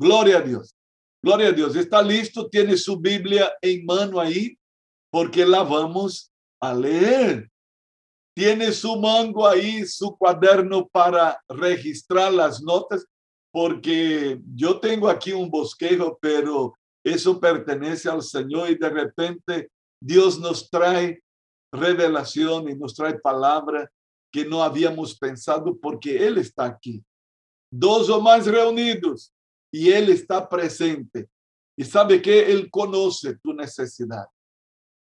Gloria 0.00 0.38
a 0.38 0.40
Dios. 0.40 0.74
Gloria 1.22 1.48
a 1.48 1.52
Dios. 1.52 1.76
¿Está 1.76 2.00
listo? 2.00 2.48
¿Tiene 2.48 2.74
su 2.78 2.98
Biblia 2.98 3.52
en 3.60 3.84
mano 3.84 4.18
ahí? 4.18 4.56
Porque 5.12 5.44
la 5.44 5.62
vamos 5.62 6.32
a 6.58 6.72
leer. 6.72 7.50
Tiene 8.34 8.72
su 8.72 8.98
mango 8.98 9.46
ahí, 9.46 9.84
su 9.84 10.16
cuaderno 10.16 10.88
para 10.88 11.38
registrar 11.46 12.32
las 12.32 12.62
notas, 12.62 13.04
porque 13.52 14.40
yo 14.54 14.80
tengo 14.80 15.06
aquí 15.06 15.32
un 15.32 15.50
bosquejo, 15.50 16.18
pero 16.18 16.74
eso 17.04 17.38
pertenece 17.38 18.08
al 18.08 18.22
Señor 18.22 18.70
y 18.70 18.76
de 18.76 18.88
repente 18.88 19.70
Dios 20.02 20.40
nos 20.40 20.70
trae 20.70 21.22
revelación 21.70 22.70
y 22.70 22.74
nos 22.74 22.94
trae 22.94 23.18
palabra 23.18 23.90
que 24.32 24.46
no 24.46 24.62
habíamos 24.62 25.18
pensado 25.18 25.76
porque 25.76 26.26
Él 26.26 26.38
está 26.38 26.64
aquí. 26.64 27.04
Dos 27.70 28.08
o 28.08 28.18
más 28.22 28.46
reunidos 28.46 29.30
y 29.72 29.90
Él 29.90 30.10
está 30.10 30.48
presente. 30.48 31.28
Y 31.76 31.84
sabe 31.84 32.20
que 32.20 32.50
Él 32.50 32.70
conoce 32.70 33.36
tu 33.38 33.52
necesidad. 33.52 34.26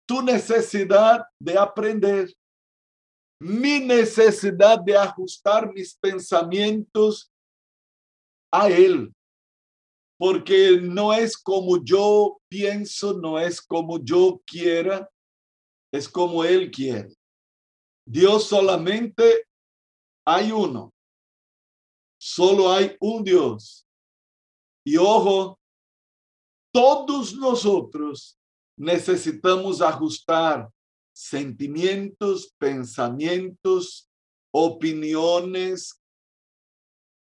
Tu 0.06 0.22
necesidad 0.22 1.24
de 1.38 1.58
aprender. 1.58 2.32
Mi 3.40 3.80
necesidad 3.80 4.78
de 4.78 4.96
ajustar 4.96 5.72
mis 5.72 5.94
pensamientos 5.94 7.32
a 8.52 8.68
Él. 8.68 9.14
Porque 10.18 10.78
no 10.80 11.14
es 11.14 11.36
como 11.38 11.82
yo 11.82 12.40
pienso, 12.48 13.14
no 13.18 13.38
es 13.38 13.60
como 13.62 13.98
yo 14.04 14.42
quiera, 14.46 15.10
es 15.92 16.08
como 16.08 16.44
Él 16.44 16.70
quiere. 16.70 17.14
Dios 18.06 18.46
solamente 18.46 19.46
hay 20.26 20.52
uno. 20.52 20.92
Solo 22.20 22.70
hay 22.70 22.96
un 23.00 23.24
Dios. 23.24 23.86
Y 24.90 24.96
ojo, 24.96 25.56
todos 26.74 27.36
nosotros 27.36 28.36
necesitamos 28.76 29.80
ajustar 29.80 30.68
sentimientos, 31.14 32.52
pensamientos, 32.58 34.10
opiniones 34.52 35.96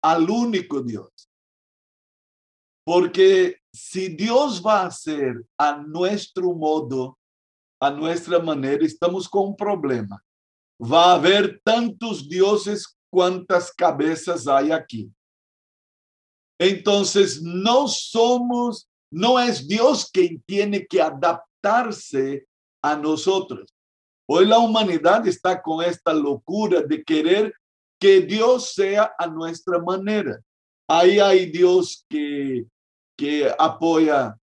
al 0.02 0.30
único 0.30 0.82
Dios. 0.82 1.12
Porque 2.86 3.58
si 3.74 4.08
Dios 4.08 4.64
va 4.66 4.84
a 4.84 4.88
hacer 4.88 5.46
a 5.58 5.76
nuestro 5.76 6.54
modo, 6.54 7.20
a 7.82 7.92
nuestra 7.92 8.40
manera, 8.40 8.86
estamos 8.86 9.28
con 9.28 9.48
un 9.48 9.56
problema. 9.58 10.24
Va 10.82 11.12
a 11.12 11.16
haber 11.16 11.60
tantos 11.66 12.30
dioses 12.30 12.98
cuantas 13.10 13.74
cabezas 13.74 14.48
hay 14.48 14.72
aquí. 14.72 15.12
Entonces, 16.62 17.42
no 17.42 17.88
somos, 17.88 18.88
no 19.12 19.40
es 19.40 19.67
Dios 19.67 20.08
quien 20.14 20.44
tiene 20.45 20.86
que 20.86 21.02
adaptarse 21.02 22.45
a 22.84 22.95
nosotros. 22.95 23.73
Hoy 24.30 24.45
la 24.45 24.59
humanidad 24.59 25.26
está 25.28 25.59
con 25.59 25.84
esta 25.84 26.14
locura 26.14 26.84
de 26.84 27.04
querer 27.04 27.52
que 28.00 28.22
Dios 28.22 28.73
sea 28.73 29.12
a 29.17 29.26
nuestra 29.26 29.80
manera. 29.80 30.39
Ahí 30.88 31.17
hay 31.17 31.48
Dios 31.48 32.06
que, 32.08 32.67
que 33.17 33.52
apoya 33.58 34.38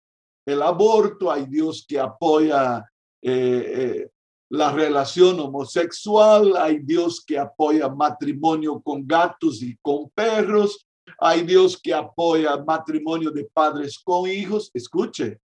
el 0.44 0.60
aborto, 0.60 1.30
hay 1.30 1.46
Dios 1.46 1.86
que 1.88 2.00
apoya 2.00 2.84
eh, 3.22 3.30
eh, 3.32 4.10
la 4.50 4.72
relación 4.72 5.38
homosexual, 5.38 6.56
hay 6.56 6.80
Dios 6.80 7.24
que 7.24 7.38
apoya 7.38 7.88
matrimonio 7.88 8.80
con 8.80 9.06
gatos 9.06 9.62
y 9.62 9.76
con 9.80 10.10
perros, 10.10 10.87
hay 11.18 11.42
Dios 11.42 11.80
que 11.80 11.94
apoya 11.94 12.56
matrimonio 12.56 13.30
de 13.30 13.44
padres 13.44 13.98
con 13.98 14.28
hijos. 14.28 14.70
Escuche, 14.74 15.40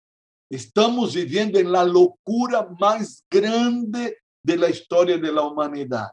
estamos 0.50 1.16
viviendo 1.16 1.60
en 1.60 1.72
la 1.72 1.84
locura 1.84 2.68
más 2.80 3.26
grande 3.30 4.18
de 4.44 4.58
la 4.58 4.70
historia 4.70 5.18
de 5.18 5.32
la 5.32 5.44
humanidad, 5.44 6.12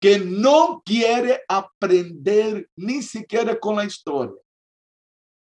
que 0.00 0.18
no 0.18 0.82
quiere 0.84 1.40
aprender 1.48 2.68
ni 2.76 3.02
siquiera 3.02 3.58
con 3.58 3.76
la 3.76 3.84
historia. 3.84 4.40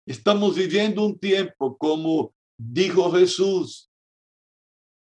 Estamos 0.06 0.54
viviendo 0.54 1.04
un 1.04 1.19
tiempo, 1.19 1.76
como 1.76 2.32
dijo 2.56 3.10
Jesús, 3.10 3.91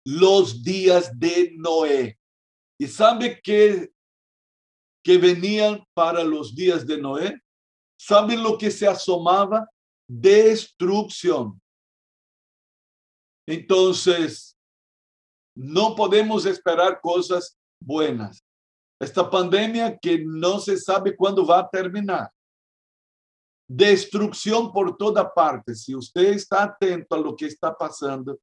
los 0.04 0.62
días 0.62 1.18
de 1.18 1.54
Noé. 1.56 2.18
¿Y 2.78 2.86
sabe 2.86 3.40
qué, 3.42 3.90
que 5.02 5.16
venían 5.16 5.82
para 5.94 6.22
los 6.24 6.54
días 6.54 6.86
de 6.86 6.98
Noé? 7.00 7.40
¿Saben 8.04 8.42
lo 8.42 8.58
que 8.58 8.68
se 8.68 8.88
asomaba? 8.88 9.70
Destrucción. 10.08 11.62
Entonces, 13.46 14.58
no 15.56 15.94
podemos 15.94 16.44
esperar 16.44 17.00
cosas 17.00 17.56
buenas. 17.80 18.44
Esta 19.00 19.30
pandemia 19.30 19.96
que 19.96 20.18
no 20.18 20.58
se 20.58 20.76
sabe 20.78 21.14
cuándo 21.14 21.46
va 21.46 21.60
a 21.60 21.70
terminar. 21.70 22.28
Destrucción 23.68 24.72
por 24.72 24.96
toda 24.96 25.32
parte. 25.32 25.72
Si 25.72 25.94
usted 25.94 26.32
está 26.32 26.64
atento 26.64 27.14
a 27.14 27.20
lo 27.20 27.36
que 27.36 27.46
está 27.46 27.72
pasando, 27.72 28.36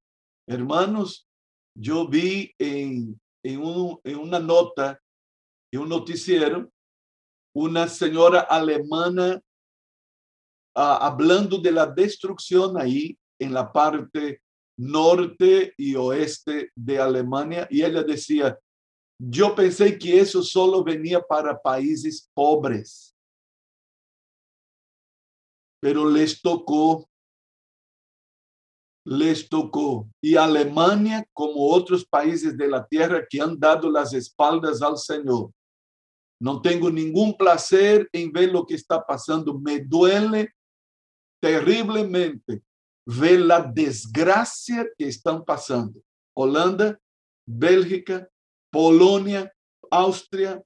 hermanos, 0.48 1.28
yo 1.76 2.08
vi 2.08 2.56
en, 2.58 3.20
en, 3.44 3.62
un, 3.62 4.00
en 4.06 4.20
una 4.20 4.40
nota, 4.40 4.98
en 5.70 5.82
un 5.82 5.90
noticiero, 5.90 6.72
una 7.54 7.90
señora 7.90 8.40
alemana 8.40 9.42
hablando 10.80 11.58
de 11.58 11.72
la 11.72 11.86
destrucción 11.86 12.78
ahí 12.78 13.18
en 13.38 13.54
la 13.54 13.72
parte 13.72 14.42
norte 14.78 15.74
y 15.78 15.96
oeste 15.96 16.72
de 16.74 17.00
Alemania 17.00 17.68
y 17.70 17.84
ella 17.84 18.02
decía, 18.02 18.58
yo 19.22 19.54
pensé 19.54 19.98
que 19.98 20.20
eso 20.20 20.42
solo 20.42 20.82
venía 20.82 21.20
para 21.22 21.60
países 21.60 22.30
pobres, 22.34 23.14
pero 25.82 26.10
les 26.10 26.42
tocó, 26.42 27.10
les 29.06 29.50
tocó. 29.50 30.08
Y 30.22 30.38
Alemania, 30.38 31.26
como 31.34 31.68
otros 31.70 32.06
países 32.06 32.58
de 32.58 32.68
la 32.70 32.86
tierra 32.86 33.26
que 33.30 33.42
han 33.42 33.60
dado 33.60 33.92
las 33.92 34.14
espaldas 34.14 34.82
al 34.82 34.98
Señor, 34.98 35.52
no 36.42 36.62
tengo 36.62 36.90
ningún 36.90 37.36
placer 37.36 38.08
en 38.14 38.32
ver 38.32 38.50
lo 38.50 38.66
que 38.66 38.76
está 38.76 39.06
pasando. 39.06 39.60
Me 39.60 39.80
duele 39.80 40.54
terriblemente 41.42 42.62
ver 43.06 43.40
la 43.40 43.62
desgracia 43.62 44.88
que 44.98 45.08
están 45.08 45.44
pasando. 45.44 46.02
Holanda, 46.36 47.00
Bélgica, 47.48 48.30
Polonia, 48.72 49.52
Austria, 49.90 50.64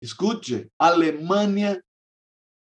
escuche, 0.00 0.70
Alemania, 0.78 1.80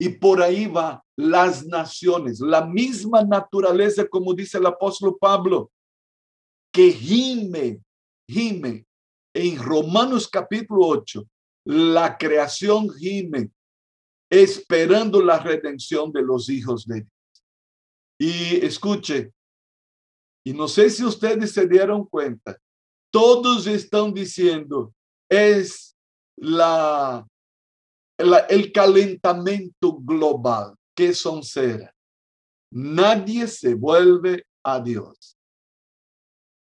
y 0.02 0.10
por 0.10 0.42
ahí 0.42 0.66
va 0.66 1.04
las 1.18 1.66
naciones, 1.66 2.40
la 2.40 2.66
misma 2.66 3.24
naturaleza, 3.24 4.08
como 4.08 4.34
dice 4.34 4.58
el 4.58 4.66
apóstol 4.66 5.18
Pablo, 5.20 5.72
que 6.74 6.92
gime, 6.92 7.82
gime. 8.28 8.86
En 9.36 9.62
Romanos 9.62 10.28
capítulo 10.28 10.88
8, 10.88 11.24
la 11.66 12.18
creación 12.18 12.90
gime, 12.90 13.52
esperando 14.30 15.22
la 15.22 15.40
redención 15.40 16.12
de 16.12 16.22
los 16.22 16.50
hijos 16.50 16.86
de. 16.88 17.06
Y 18.20 18.66
escuche, 18.66 19.32
y 20.46 20.54
no 20.54 20.68
sé 20.68 20.90
si 20.90 21.06
ustedes 21.06 21.54
se 21.54 21.68
dieron 21.68 22.06
cuenta, 22.06 22.58
todos 23.12 23.66
están 23.66 24.14
diciendo, 24.14 24.94
es 25.30 25.96
la, 26.36 27.26
el 28.18 28.72
calentamiento 28.72 29.94
global. 29.94 30.76
que 30.96 31.14
son 31.14 31.44
será? 31.44 31.94
Nadie 32.72 33.48
se 33.48 33.74
vuelve 33.74 34.46
a 34.64 34.82
Dios. 34.82 35.38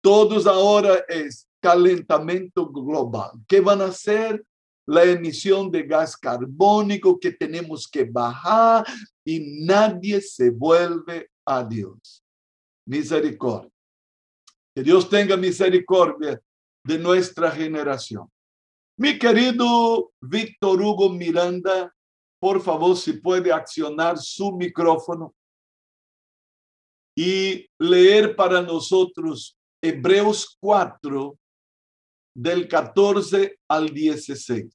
Todos 0.01 0.47
ahora 0.47 1.03
es 1.09 1.45
calentamiento 1.61 2.67
global. 2.67 3.31
¿Qué 3.47 3.59
van 3.59 3.81
a 3.81 3.87
hacer? 3.87 4.43
La 4.87 5.03
emisión 5.03 5.69
de 5.69 5.83
gas 5.83 6.17
carbónico 6.17 7.19
que 7.19 7.31
tenemos 7.31 7.87
que 7.87 8.05
bajar 8.05 8.85
y 9.23 9.63
nadie 9.65 10.19
se 10.21 10.49
vuelve 10.49 11.29
a 11.49 11.63
Dios. 11.63 12.23
Misericordia. 12.87 13.71
Que 14.75 14.83
Dios 14.83 15.09
tenga 15.09 15.35
misericordia 15.35 16.39
de 16.85 16.97
nuestra 16.99 17.49
generación. 17.51 18.29
Mi 18.97 19.17
querido 19.17 20.11
Víctor 20.21 20.81
Hugo 20.81 21.09
Miranda, 21.09 21.93
por 22.39 22.61
favor, 22.61 22.95
si 22.95 23.13
puede 23.13 23.51
accionar 23.51 24.17
su 24.17 24.51
micrófono 24.51 25.33
y 27.17 27.67
leer 27.79 28.35
para 28.35 28.61
nosotros 28.61 29.57
Hebreos 29.81 30.57
4, 30.59 31.37
del 32.35 32.67
14 32.67 33.57
al 33.67 33.89
16. 33.89 34.67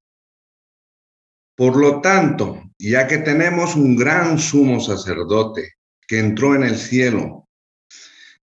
Por 1.56 1.76
lo 1.76 2.00
tanto, 2.00 2.62
ya 2.78 3.06
que 3.06 3.18
tenemos 3.18 3.76
un 3.76 3.96
gran 3.96 4.38
sumo 4.38 4.80
sacerdote 4.80 5.74
que 6.06 6.18
entró 6.18 6.54
en 6.54 6.64
el 6.64 6.76
cielo. 6.76 7.48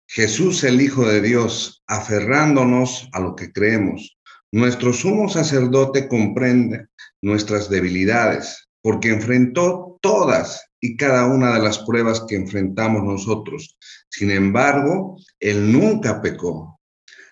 Jesús 0.08 0.64
el 0.64 0.82
Hijo 0.82 1.06
de 1.06 1.22
Dios, 1.22 1.84
aferrándonos 1.88 3.10
a 3.12 3.20
lo 3.20 3.36
que 3.36 3.52
creemos. 3.52 4.18
Nuestro 4.52 4.94
sumo 4.94 5.28
sacerdote 5.28 6.08
comprende 6.08 6.88
nuestras 7.22 7.70
debilidades, 7.70 8.70
porque 8.82 9.10
enfrentó 9.10 9.98
todas 10.02 10.70
y 10.80 10.96
cada 10.96 11.26
una 11.26 11.54
de 11.56 11.62
las 11.62 11.80
pruebas 11.80 12.24
que 12.28 12.36
enfrentamos 12.36 13.04
nosotros. 13.04 13.78
Sin 14.10 14.32
embargo, 14.32 15.18
Él 15.40 15.72
nunca 15.72 16.22
pecó. 16.22 16.80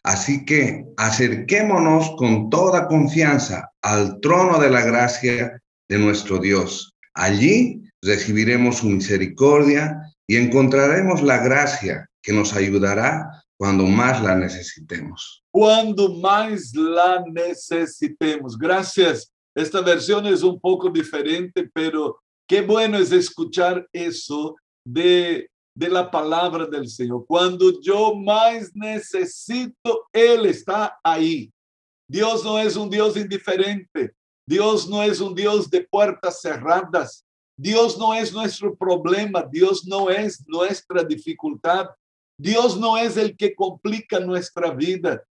Así 0.03 0.43
que 0.43 0.85
acerquémonos 0.97 2.15
con 2.17 2.49
toda 2.49 2.87
confianza 2.87 3.71
al 3.81 4.19
trono 4.19 4.59
de 4.59 4.69
la 4.69 4.81
gracia 4.81 5.61
de 5.87 5.97
nuestro 5.97 6.39
Dios. 6.39 6.93
Allí 7.13 7.82
recibiremos 8.03 8.77
su 8.77 8.87
misericordia 8.87 10.13
y 10.27 10.37
encontraremos 10.37 11.21
la 11.21 11.37
gracia 11.43 12.07
que 12.21 12.33
nos 12.33 12.53
ayudará 12.53 13.43
cuando 13.57 13.85
más 13.85 14.21
la 14.21 14.35
necesitemos. 14.35 15.43
Cuando 15.51 16.15
más 16.15 16.73
la 16.73 17.23
necesitemos. 17.31 18.57
Gracias. 18.57 19.31
Esta 19.55 19.81
versión 19.81 20.25
es 20.25 20.41
un 20.43 20.59
poco 20.59 20.89
diferente, 20.89 21.69
pero 21.73 22.19
qué 22.47 22.61
bueno 22.61 22.97
es 22.97 23.11
escuchar 23.11 23.87
eso 23.93 24.55
de, 24.85 25.47
de 25.75 25.89
la 25.89 26.09
palabra 26.09 26.65
del 26.65 26.89
Señor. 26.89 27.25
Cuando 27.27 27.79
yo 27.81 28.15
más 28.15 28.71
necesito, 28.73 30.07
Él 30.11 30.45
está 30.45 30.99
ahí. 31.03 31.51
Dios 32.09 32.43
no 32.43 32.59
es 32.59 32.75
un 32.75 32.89
Dios 32.89 33.15
indiferente. 33.15 34.13
Dios 34.45 34.89
no 34.89 35.01
es 35.03 35.21
un 35.21 35.33
Dios 35.33 35.69
de 35.69 35.87
puertas 35.89 36.41
cerradas. 36.41 37.22
Dios 37.55 37.97
no 37.97 38.13
es 38.13 38.33
nuestro 38.33 38.75
problema. 38.75 39.47
Dios 39.49 39.85
no 39.85 40.09
es 40.09 40.43
nuestra 40.47 41.03
dificultad. 41.03 41.87
Dios 42.37 42.79
no 42.79 42.97
es 42.97 43.17
el 43.17 43.35
que 43.37 43.53
complica 43.53 44.19
nuestra 44.19 44.71
vida. 44.71 45.23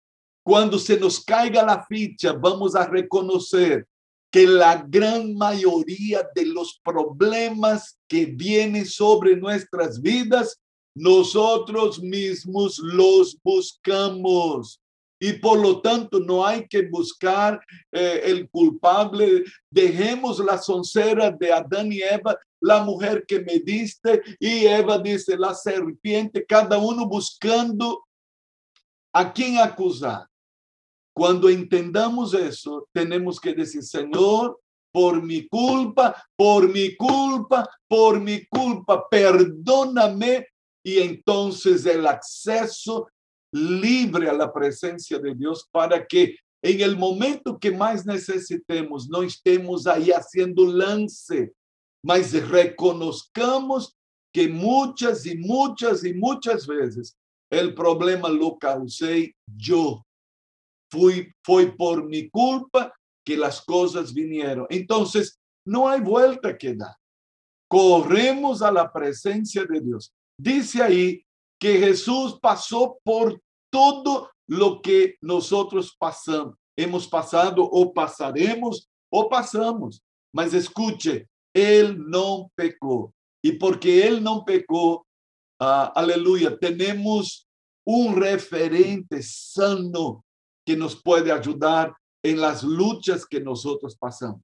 Cuando 0.45 0.79
se 0.79 0.99
nos 0.99 1.25
caiga 1.25 1.65
la 1.65 1.85
ficha, 1.85 2.33
vamos 2.33 2.75
a 2.75 2.87
reconocer 2.87 3.87
que 4.31 4.47
la 4.47 4.85
gran 4.89 5.35
mayoría 5.35 6.27
de 6.35 6.47
los 6.47 6.81
problemas 6.83 7.99
que 8.09 8.25
vienen 8.27 8.87
sobre 8.87 9.37
nuestras 9.37 10.01
vidas, 10.01 10.59
nosotros 10.95 12.03
mismos 12.03 12.79
los 12.79 13.39
buscamos. 13.43 14.82
Y 15.23 15.35
por 15.35 15.61
lo 15.61 15.81
tanto 15.81 16.19
no 16.19 16.45
hay 16.45 16.67
que 16.67 16.83
buscar 16.89 17.65
eh, 17.93 18.23
el 18.25 18.51
culpable. 18.51 19.45
Dejemos 19.71 20.41
la 20.41 20.59
soncera 20.59 21.31
de 21.31 21.53
Adán 21.53 21.93
y 21.93 22.03
Eva, 22.03 22.37
la 22.61 22.83
mujer 22.83 23.25
que 23.25 23.39
me 23.39 23.61
diste, 23.61 24.21
y 24.41 24.67
Eva 24.67 24.99
dice, 24.99 25.37
la 25.39 25.55
serpiente, 25.55 26.45
cada 26.45 26.77
uno 26.77 27.07
buscando 27.07 28.05
a 29.13 29.33
quién 29.33 29.59
acusar. 29.59 30.27
Cuando 31.15 31.49
entendamos 31.49 32.35
eso, 32.35 32.89
tenemos 32.93 33.39
que 33.39 33.55
decir, 33.55 33.85
Señor, 33.85 34.59
por 34.91 35.23
mi 35.23 35.47
culpa, 35.47 36.21
por 36.35 36.69
mi 36.69 36.97
culpa, 36.97 37.69
por 37.87 38.21
mi 38.21 38.45
culpa, 38.47 39.09
perdóname. 39.09 40.49
Y 40.85 40.99
entonces 40.99 41.87
el 41.87 42.09
acceso 42.09 43.07
libre 43.53 44.29
a 44.29 44.33
la 44.33 44.53
presencia 44.53 45.19
de 45.19 45.35
Dios 45.35 45.69
para 45.71 46.07
que 46.07 46.37
en 46.63 46.81
el 46.81 46.97
momento 46.97 47.59
que 47.59 47.71
más 47.71 48.07
necesitemos, 48.07 49.09
no 49.09 49.23
estemos 49.23 49.87
ahí 49.87 50.11
haciendo 50.11 50.65
lance, 50.65 51.53
mas 52.05 52.33
reconozcamos 52.49 53.97
que 54.33 54.49
muchas 54.49 55.27
y 55.27 55.37
muchas 55.37 56.05
y 56.05 56.15
muchas 56.15 56.67
veces 56.67 57.17
el 57.51 57.75
problema 57.75 58.29
lo 58.29 58.57
causé 58.59 59.35
yo 59.47 60.05
fui, 60.93 61.33
fue 61.43 61.75
por 61.75 62.05
mi 62.07 62.29
culpa 62.29 62.93
que 63.25 63.37
las 63.37 63.63
cosas 63.63 64.13
vinieron. 64.13 64.67
Entonces, 64.69 65.39
no 65.67 65.89
hay 65.89 66.01
vuelta 66.01 66.59
que 66.59 66.75
dar. 66.75 66.95
Corremos 67.69 68.61
a 68.61 68.71
la 68.71 68.93
presencia 68.93 69.65
de 69.65 69.81
Dios. 69.81 70.13
Dice 70.39 70.83
ahí 70.83 71.25
que 71.63 71.79
Jesús 71.79 72.41
pasó 72.43 72.99
por 73.05 73.41
todo 73.71 74.29
lo 74.49 74.83
que 74.83 75.15
nosotros 75.21 75.95
pasamos, 75.97 76.57
hemos 76.77 77.07
pasado 77.07 77.63
o 77.63 77.95
pasaremos 77.95 78.89
o 79.09 79.29
pasamos. 79.29 80.03
Mas 80.35 80.55
escuche, 80.55 81.29
Él 81.55 81.97
no 82.11 82.51
pecó. 82.57 83.15
Y 83.45 83.53
porque 83.53 84.05
Él 84.05 84.25
no 84.25 84.45
pecó, 84.45 85.07
uh, 85.61 85.93
aleluya, 85.95 86.59
tenemos 86.59 87.47
un 87.87 88.17
referente 88.17 89.23
sano 89.23 90.25
que 90.67 90.77
nos 90.77 91.01
puede 91.01 91.31
ayudar 91.31 91.95
en 92.25 92.41
las 92.41 92.65
luchas 92.65 93.25
que 93.25 93.41
nosotros 93.41 93.97
pasamos. 93.97 94.41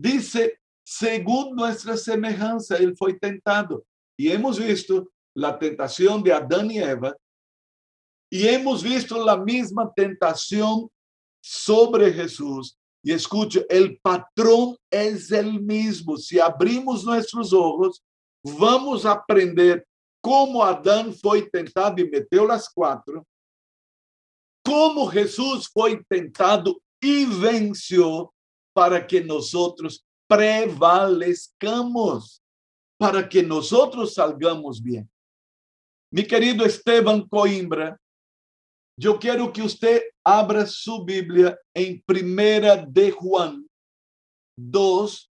Dice, 0.00 0.58
según 0.82 1.56
nuestra 1.56 1.98
semejanza, 1.98 2.78
él 2.78 2.96
fue 2.96 3.12
tentado. 3.18 3.84
Y 4.18 4.30
hemos 4.30 4.58
visto 4.58 5.10
la 5.34 5.58
tentación 5.58 6.22
de 6.22 6.32
Adán 6.32 6.70
y 6.70 6.78
Eva, 6.78 7.14
y 8.30 8.48
hemos 8.48 8.82
visto 8.82 9.22
la 9.24 9.36
misma 9.36 9.92
tentación 9.94 10.88
sobre 11.40 12.12
Jesús. 12.12 12.76
Y 13.02 13.12
escuche, 13.12 13.66
el 13.68 13.98
patrón 14.00 14.76
es 14.90 15.30
el 15.30 15.60
mismo. 15.60 16.16
Si 16.16 16.40
abrimos 16.40 17.04
nuestros 17.04 17.52
ojos, 17.52 18.02
vamos 18.42 19.04
a 19.04 19.12
aprender 19.12 19.86
cómo 20.22 20.64
Adán 20.64 21.12
fue 21.12 21.42
tentado 21.42 22.00
y 22.00 22.08
metió 22.08 22.46
las 22.46 22.72
cuatro, 22.72 23.26
como 24.64 25.06
Jesús 25.06 25.66
foi 25.66 26.02
tentado 26.08 26.80
e 27.02 27.26
venceu 27.26 28.32
para 28.72 29.04
que 29.04 29.20
nós 29.20 29.52
prevalezcamos, 30.26 32.40
para 32.98 33.28
que 33.28 33.42
nós 33.42 33.68
salgamos 34.14 34.80
bem. 34.80 35.06
Mi 36.14 36.22
querido 36.22 36.64
Esteban 36.64 37.26
Coimbra, 37.26 37.98
eu 39.02 39.18
quero 39.18 39.50
que 39.50 39.60
você 39.60 40.12
abra 40.24 40.64
sua 40.64 41.04
Bíblia 41.04 41.58
em 41.74 42.00
1 42.08 42.88
de 42.88 43.10
Juan 43.10 43.64
2, 44.56 45.28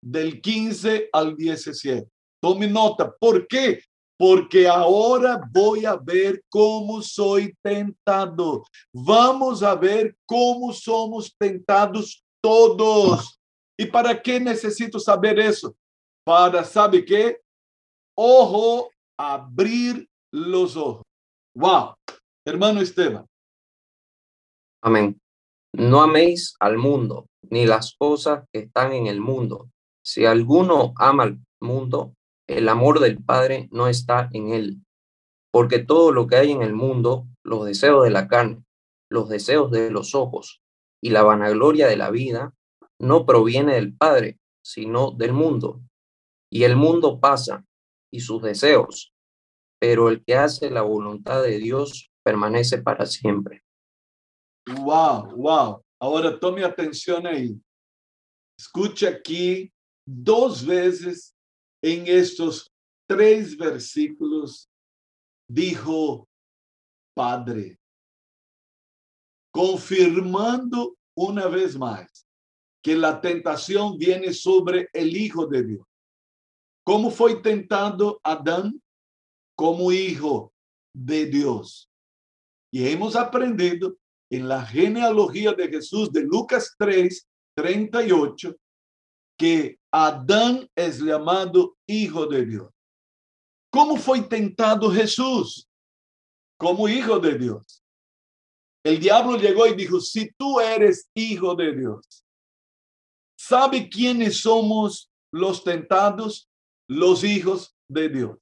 del 0.00 0.40
15 0.40 1.10
al 1.12 1.34
17. 1.34 2.06
Tome 2.40 2.68
nota, 2.68 3.10
por 3.10 3.44
quê? 3.48 3.82
porque 4.16 4.66
ahora 4.66 5.40
voy 5.50 5.86
a 5.86 5.96
ver 5.96 6.44
cómo 6.50 7.00
soy 7.02 7.56
tentado. 7.62 8.62
Vamos 8.94 9.62
a 9.62 9.74
ver 9.74 10.14
cómo 10.26 10.74
somos 10.74 11.34
tentados 11.36 12.22
todos. 12.40 13.36
¿Y 13.78 13.86
para 13.86 14.20
qué 14.22 14.38
necesito 14.38 15.00
saber 15.00 15.38
eso? 15.38 15.74
Para, 16.22 16.62
¿sabe 16.64 17.02
qué? 17.02 17.40
Ojo, 18.14 18.90
abrir 19.18 20.09
los 20.32 20.76
ojos. 20.76 21.02
Wow. 21.54 21.94
Hermano 22.46 22.80
Esteban. 22.80 23.26
Amén. 24.82 25.18
No 25.72 26.02
améis 26.02 26.56
al 26.58 26.78
mundo, 26.78 27.26
ni 27.42 27.66
las 27.66 27.94
cosas 27.96 28.44
que 28.52 28.60
están 28.60 28.92
en 28.92 29.06
el 29.06 29.20
mundo. 29.20 29.70
Si 30.04 30.24
alguno 30.24 30.92
ama 30.96 31.24
al 31.24 31.40
mundo, 31.60 32.14
el 32.48 32.68
amor 32.68 33.00
del 33.00 33.22
Padre 33.22 33.68
no 33.70 33.86
está 33.86 34.28
en 34.32 34.48
él, 34.52 34.82
porque 35.52 35.78
todo 35.78 36.12
lo 36.12 36.26
que 36.26 36.36
hay 36.36 36.50
en 36.50 36.62
el 36.62 36.72
mundo, 36.72 37.26
los 37.44 37.64
deseos 37.66 38.02
de 38.02 38.10
la 38.10 38.26
carne, 38.26 38.64
los 39.10 39.28
deseos 39.28 39.70
de 39.70 39.90
los 39.90 40.14
ojos 40.14 40.60
y 41.02 41.10
la 41.10 41.22
vanagloria 41.22 41.86
de 41.86 41.96
la 41.96 42.10
vida, 42.10 42.54
no 42.98 43.26
proviene 43.26 43.74
del 43.74 43.96
Padre, 43.96 44.38
sino 44.64 45.12
del 45.12 45.32
mundo. 45.32 45.80
Y 46.50 46.64
el 46.64 46.76
mundo 46.76 47.20
pasa 47.20 47.64
y 48.12 48.20
sus 48.20 48.42
deseos, 48.42 49.12
pero 49.80 50.10
el 50.10 50.22
que 50.22 50.34
hace 50.36 50.70
la 50.70 50.82
voluntad 50.82 51.42
de 51.42 51.58
Dios 51.58 52.12
permanece 52.22 52.78
para 52.78 53.06
siempre. 53.06 53.64
Wow, 54.66 55.34
wow. 55.36 55.82
Ahora 55.98 56.38
tome 56.38 56.62
atención 56.62 57.26
ahí. 57.26 57.58
Escucha 58.58 59.08
aquí 59.08 59.72
dos 60.06 60.64
veces 60.64 61.34
en 61.82 62.06
estos 62.06 62.70
tres 63.08 63.56
versículos 63.56 64.68
dijo 65.48 66.28
Padre, 67.14 67.80
confirmando 69.52 70.96
una 71.16 71.48
vez 71.48 71.76
más 71.76 72.26
que 72.82 72.94
la 72.94 73.20
tentación 73.20 73.98
viene 73.98 74.32
sobre 74.32 74.88
el 74.92 75.16
Hijo 75.16 75.46
de 75.46 75.64
Dios. 75.64 75.86
¿Cómo 76.84 77.10
fue 77.10 77.36
tentado 77.42 78.20
Adán? 78.22 78.80
Como 79.60 79.92
hijo 79.92 80.54
de 80.90 81.26
Dios. 81.26 81.90
Y 82.72 82.88
hemos 82.88 83.14
aprendido 83.14 83.94
en 84.30 84.48
la 84.48 84.64
genealogía 84.64 85.52
de 85.52 85.68
Jesús 85.68 86.10
de 86.10 86.22
Lucas 86.22 86.74
3, 86.78 87.28
38, 87.54 88.56
que 89.38 89.78
Adán 89.92 90.66
es 90.74 90.98
llamado 91.02 91.76
hijo 91.86 92.24
de 92.24 92.46
Dios. 92.46 92.70
¿Cómo 93.70 93.98
fue 93.98 94.22
tentado 94.22 94.90
Jesús? 94.90 95.68
Como 96.58 96.88
hijo 96.88 97.18
de 97.18 97.36
Dios. 97.36 97.84
El 98.82 98.98
diablo 98.98 99.36
llegó 99.36 99.66
y 99.66 99.74
dijo, 99.74 100.00
si 100.00 100.32
tú 100.38 100.58
eres 100.58 101.10
hijo 101.14 101.54
de 101.54 101.76
Dios, 101.76 102.24
¿sabe 103.38 103.90
quiénes 103.90 104.40
somos 104.40 105.10
los 105.30 105.62
tentados? 105.62 106.48
Los 106.88 107.24
hijos 107.24 107.76
de 107.90 108.08
Dios. 108.08 108.38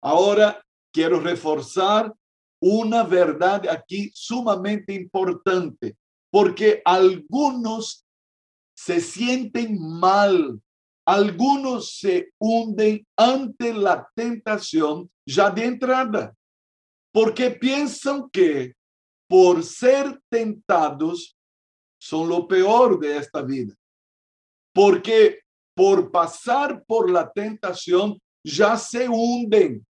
Ahora 0.00 0.64
quiero 0.92 1.20
reforzar 1.20 2.12
una 2.60 3.04
verdad 3.04 3.68
aquí 3.68 4.10
sumamente 4.14 4.92
importante, 4.92 5.96
porque 6.30 6.82
algunos 6.84 8.04
se 8.76 9.00
sienten 9.00 9.78
mal, 9.80 10.60
algunos 11.06 11.98
se 11.98 12.32
hunden 12.38 13.06
ante 13.16 13.72
la 13.72 14.08
tentación 14.14 15.10
ya 15.26 15.50
de 15.50 15.64
entrada, 15.64 16.34
porque 17.12 17.50
piensan 17.50 18.28
que 18.30 18.74
por 19.28 19.62
ser 19.62 20.20
tentados 20.30 21.36
son 22.00 22.28
lo 22.28 22.46
peor 22.46 22.98
de 22.98 23.16
esta 23.16 23.42
vida, 23.42 23.74
porque 24.72 25.40
por 25.74 26.10
pasar 26.10 26.84
por 26.84 27.10
la 27.10 27.30
tentación 27.30 28.18
ya 28.44 28.76
se 28.76 29.08
hunden 29.08 29.84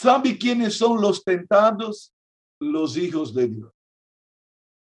¿Sabe 0.00 0.38
quiénes 0.38 0.76
son 0.76 1.00
los 1.00 1.24
tentados? 1.24 2.14
Los 2.60 2.96
hijos 2.96 3.34
de 3.34 3.48
Dios. 3.48 3.72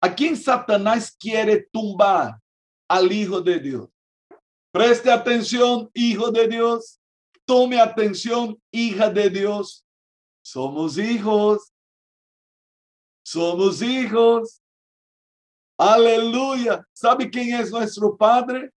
¿A 0.00 0.14
quién 0.14 0.34
Satanás 0.34 1.14
quiere 1.14 1.68
tumbar? 1.70 2.40
Al 2.88 3.12
Hijo 3.12 3.42
de 3.42 3.60
Dios. 3.60 3.90
Preste 4.72 5.10
atención, 5.10 5.90
Hijo 5.92 6.30
de 6.30 6.48
Dios. 6.48 6.98
Tome 7.44 7.78
atención, 7.78 8.58
hija 8.70 9.10
de 9.10 9.28
Dios. 9.28 9.84
Somos 10.42 10.96
hijos. 10.96 11.70
Somos 13.22 13.82
hijos. 13.82 14.62
Aleluya. 15.78 16.88
¿Sabe 16.94 17.28
quién 17.28 17.60
es 17.60 17.70
nuestro 17.70 18.16
Padre? 18.16 18.70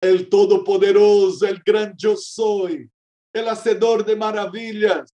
El 0.00 0.26
Todopoderoso, 0.30 1.44
el 1.46 1.60
gran 1.62 1.94
yo 1.98 2.16
soy, 2.16 2.90
el 3.34 3.46
Hacedor 3.46 4.02
de 4.06 4.16
maravillas, 4.16 5.14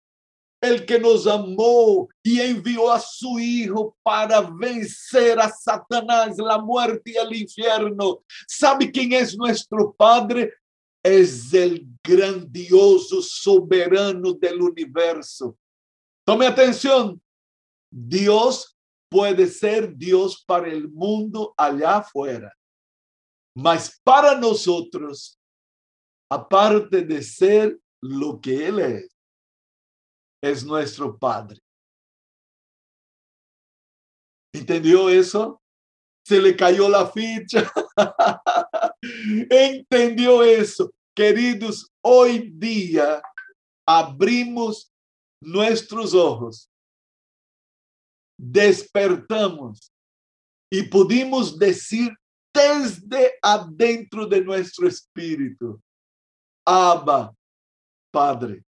el 0.60 0.84
que 0.86 0.98
nos 0.98 1.26
amó 1.26 2.08
y 2.22 2.40
envió 2.40 2.90
a 2.90 2.98
su 2.98 3.38
Hijo 3.38 3.96
para 4.02 4.40
vencer 4.40 5.38
a 5.38 5.48
Satanás, 5.48 6.36
la 6.38 6.58
muerte 6.58 7.12
y 7.12 7.16
el 7.16 7.34
infierno. 7.34 8.22
¿Sabe 8.48 8.90
quién 8.90 9.12
es 9.12 9.36
nuestro 9.36 9.94
Padre? 9.94 10.52
Es 11.02 11.52
el 11.54 11.86
grandioso 12.02 13.22
soberano 13.22 14.32
del 14.32 14.60
universo. 14.60 15.56
Tome 16.24 16.46
atención. 16.46 17.20
Dios 17.90 18.76
puede 19.08 19.46
ser 19.46 19.96
Dios 19.96 20.42
para 20.44 20.68
el 20.68 20.88
mundo 20.88 21.54
allá 21.56 21.98
afuera, 21.98 22.52
mas 23.54 24.00
para 24.02 24.38
nosotros, 24.38 25.38
aparte 26.30 27.02
de 27.02 27.22
ser 27.22 27.78
lo 28.02 28.40
que 28.40 28.66
Él 28.66 28.80
es, 28.80 29.15
es 30.42 30.64
nuestro 30.64 31.16
Padre. 31.18 31.60
¿Entendió 34.54 35.08
eso? 35.08 35.60
Se 36.24 36.40
le 36.40 36.56
cayó 36.56 36.88
la 36.88 37.06
ficha. 37.10 37.70
¿Entendió 39.50 40.42
eso? 40.42 40.90
Queridos, 41.14 41.90
hoy 42.02 42.50
día 42.50 43.22
abrimos 43.86 44.92
nuestros 45.40 46.14
ojos, 46.14 46.68
despertamos 48.38 49.92
y 50.70 50.82
pudimos 50.82 51.58
decir 51.58 52.12
desde 52.52 53.34
adentro 53.42 54.26
de 54.26 54.40
nuestro 54.40 54.88
espíritu, 54.88 55.80
Abba, 56.66 57.34
Padre. 58.10 58.64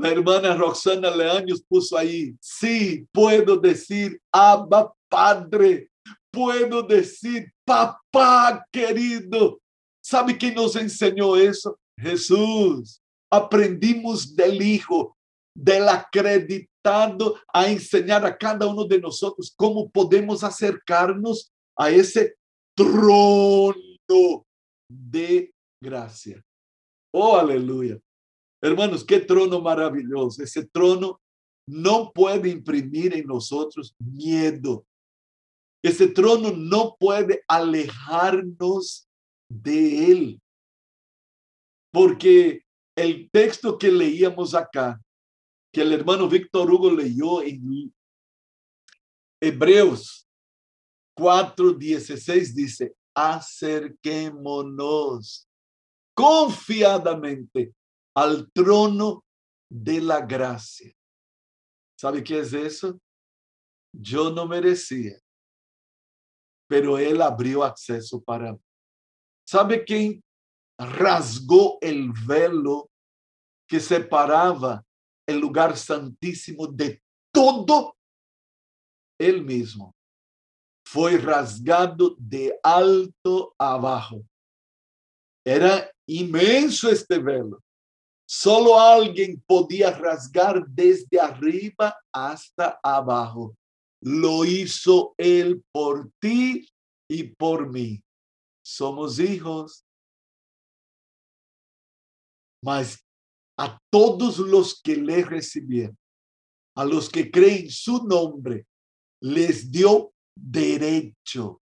La 0.00 0.08
hermana 0.08 0.56
Roxana 0.56 1.14
Leaños 1.14 1.62
puso 1.68 1.94
ahí, 1.94 2.34
sí, 2.40 3.06
puedo 3.12 3.58
decir, 3.58 4.18
Abba 4.32 4.94
Padre, 5.10 5.90
puedo 6.30 6.82
decir, 6.82 7.52
papá 7.66 8.64
querido. 8.72 9.60
¿Sabe 10.02 10.38
quién 10.38 10.54
nos 10.54 10.74
enseñó 10.76 11.36
eso? 11.36 11.78
Jesús. 11.98 13.02
Aprendimos 13.30 14.34
del 14.34 14.62
Hijo, 14.62 15.18
del 15.54 15.86
acreditado 15.86 17.38
a 17.52 17.68
enseñar 17.68 18.24
a 18.24 18.38
cada 18.38 18.66
uno 18.66 18.86
de 18.86 18.98
nosotros 18.98 19.52
cómo 19.54 19.90
podemos 19.90 20.42
acercarnos 20.42 21.52
a 21.76 21.90
ese 21.90 22.36
trono 22.74 23.74
de 24.90 25.52
gracia. 25.78 26.42
Oh, 27.12 27.36
aleluya. 27.36 28.00
Hermanos, 28.62 29.04
qué 29.04 29.20
trono 29.20 29.60
maravilloso. 29.60 30.42
Ese 30.42 30.66
trono 30.66 31.20
no 31.66 32.12
puede 32.12 32.50
imprimir 32.50 33.14
en 33.14 33.26
nosotros 33.26 33.94
miedo. 33.98 34.84
Ese 35.82 36.08
trono 36.08 36.52
no 36.52 36.94
puede 36.98 37.42
alejarnos 37.48 39.08
de 39.48 40.12
él. 40.12 40.42
Porque 41.90 42.64
el 42.96 43.30
texto 43.30 43.78
que 43.78 43.90
leíamos 43.90 44.54
acá, 44.54 45.00
que 45.72 45.80
el 45.82 45.92
hermano 45.92 46.28
Víctor 46.28 46.70
Hugo 46.70 46.90
leyó 46.90 47.42
en 47.42 47.92
Hebreos 49.40 50.28
4:16 51.16 52.54
dice, 52.54 52.94
acerquémonos 53.14 55.48
confiadamente 56.14 57.72
al 58.14 58.50
trono 58.52 59.24
de 59.70 60.00
la 60.00 60.20
gracia. 60.20 60.92
¿Sabe 61.98 62.24
qué 62.24 62.40
es 62.40 62.52
eso? 62.52 62.98
Yo 63.92 64.30
no 64.30 64.46
merecía, 64.46 65.18
pero 66.68 66.98
Él 66.98 67.20
abrió 67.20 67.64
acceso 67.64 68.22
para 68.22 68.52
mí. 68.52 68.60
¿Sabe 69.46 69.84
quién 69.84 70.22
rasgó 70.78 71.78
el 71.80 72.12
velo 72.26 72.88
que 73.68 73.80
separaba 73.80 74.84
el 75.26 75.38
lugar 75.38 75.76
santísimo 75.76 76.66
de 76.66 77.02
todo? 77.32 77.96
Él 79.18 79.44
mismo. 79.44 79.94
Fue 80.86 81.18
rasgado 81.18 82.16
de 82.18 82.58
alto 82.62 83.54
a 83.58 83.74
abajo. 83.74 84.24
Era 85.44 85.90
inmenso 86.06 86.90
este 86.90 87.18
velo. 87.18 87.60
Solo 88.32 88.78
alguien 88.78 89.42
podía 89.44 89.90
rasgar 89.90 90.64
desde 90.68 91.18
arriba 91.18 91.98
hasta 92.12 92.78
abajo. 92.80 93.56
Lo 94.00 94.44
hizo 94.44 95.16
Él 95.18 95.64
por 95.72 96.12
ti 96.20 96.64
y 97.10 97.24
por 97.24 97.68
mí. 97.68 98.00
Somos 98.64 99.18
hijos. 99.18 99.84
Mas 102.62 103.04
a 103.58 103.76
todos 103.90 104.38
los 104.38 104.80
que 104.80 104.94
le 104.94 105.24
recibieron, 105.24 105.98
a 106.76 106.84
los 106.84 107.08
que 107.08 107.32
creen 107.32 107.68
su 107.68 108.06
nombre, 108.06 108.64
les 109.20 109.72
dio 109.72 110.12
derecho, 110.36 111.60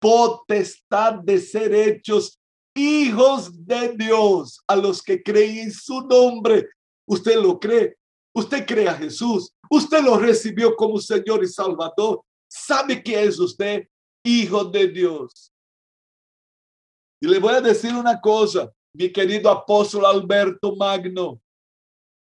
potestad 0.00 1.20
de 1.20 1.38
ser 1.40 1.72
hechos 1.72 2.40
hijos 2.78 3.66
de 3.66 3.94
Dios, 3.96 4.62
a 4.66 4.76
los 4.76 5.02
que 5.02 5.22
creen 5.22 5.58
en 5.58 5.72
su 5.72 6.00
nombre. 6.02 6.68
Usted 7.06 7.36
lo 7.36 7.58
cree, 7.58 7.96
usted 8.34 8.64
cree 8.66 8.88
a 8.88 8.94
Jesús, 8.94 9.52
usted 9.68 10.02
lo 10.02 10.18
recibió 10.18 10.74
como 10.76 10.98
Señor 10.98 11.42
y 11.42 11.48
Salvador. 11.48 12.22
¿Sabe 12.48 13.02
que 13.02 13.22
es 13.22 13.38
usted? 13.38 13.86
Hijo 14.24 14.64
de 14.64 14.88
Dios. 14.88 15.52
Y 17.20 17.26
le 17.26 17.38
voy 17.38 17.54
a 17.54 17.60
decir 17.60 17.94
una 17.94 18.20
cosa, 18.20 18.72
mi 18.92 19.10
querido 19.10 19.50
apóstol 19.50 20.06
Alberto 20.06 20.76
Magno, 20.76 21.40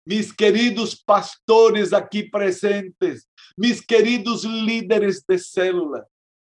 mis 0.05 0.33
queridos 0.33 1.01
pastores 1.01 1.93
aquí 1.93 2.23
presentes, 2.23 3.29
mis 3.55 3.85
queridos 3.85 4.43
líderes 4.43 5.25
de 5.25 5.39
célula, 5.39 6.05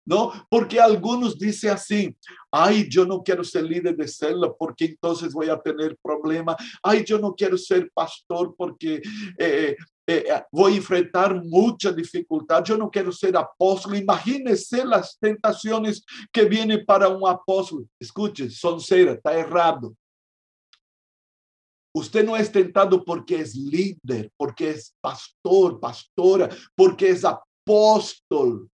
¿no? 0.08 0.32
Porque 0.50 0.80
algunos 0.80 1.38
dicen 1.38 1.72
así, 1.72 2.16
ay, 2.50 2.88
yo 2.90 3.06
no 3.06 3.22
quiero 3.22 3.44
ser 3.44 3.66
líder 3.66 3.96
de 3.96 4.08
célula 4.08 4.54
porque 4.58 4.86
entonces 4.86 5.34
voy 5.34 5.50
a 5.50 5.60
tener 5.60 5.98
problema, 6.02 6.56
ay, 6.82 7.04
yo 7.06 7.20
no 7.20 7.36
quiero 7.36 7.58
ser 7.58 7.92
pastor 7.94 8.56
porque 8.58 9.02
eh, 9.38 9.76
eh, 10.10 10.26
eh, 10.30 10.44
voy 10.50 10.74
a 10.74 10.78
enfrentar 10.78 11.36
mucha 11.44 11.92
dificultad, 11.92 12.64
yo 12.64 12.78
no 12.78 12.90
quiero 12.90 13.12
ser 13.12 13.36
apóstol. 13.36 13.98
Imagínese 13.98 14.86
las 14.86 15.18
tentaciones 15.20 16.06
que 16.32 16.46
vienen 16.46 16.86
para 16.86 17.10
un 17.10 17.28
apóstol. 17.28 17.86
Escuche, 18.00 18.50
son 18.50 18.80
cera, 18.80 19.12
está 19.12 19.38
errado. 19.38 19.94
Usted 21.94 22.24
no 22.24 22.38
es 22.38 22.50
tentado 22.50 23.04
porque 23.04 23.42
es 23.42 23.56
líder, 23.56 24.32
porque 24.38 24.70
es 24.70 24.96
pastor, 25.02 25.80
pastora, 25.82 26.48
porque 26.76 27.10
es 27.10 27.26
apóstol. 27.26 28.70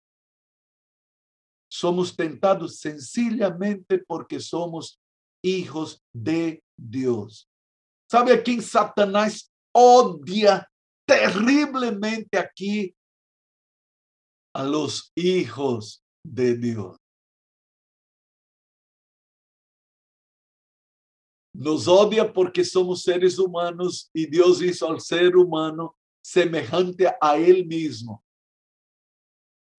Somos 1.76 2.14
tentados 2.14 2.78
sencillamente 2.78 3.98
porque 3.98 4.38
somos 4.38 5.02
hijos 5.42 6.00
de 6.14 6.62
Dios. 6.78 7.50
¿Sabe 8.08 8.32
a 8.32 8.40
quién 8.40 8.62
Satanás 8.62 9.52
odia 9.72 10.70
terriblemente 11.04 12.38
aquí? 12.38 12.94
A 14.54 14.62
los 14.62 15.10
hijos 15.16 16.04
de 16.24 16.56
Dios. 16.56 16.96
Nos 21.52 21.88
odia 21.88 22.32
porque 22.32 22.64
somos 22.64 23.02
seres 23.02 23.36
humanos 23.36 24.08
y 24.14 24.26
Dios 24.26 24.62
hizo 24.62 24.88
al 24.88 25.00
ser 25.00 25.34
humano 25.34 25.96
semejante 26.24 27.12
a 27.20 27.36
Él 27.36 27.66
mismo. 27.66 28.23